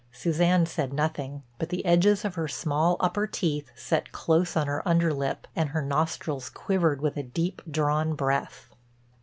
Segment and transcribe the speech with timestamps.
[0.11, 4.81] Suzanne said nothing, but the edges of her small upper teeth set close on her
[4.83, 8.71] under lip, and her nostrils quivered with a deep drawn breath.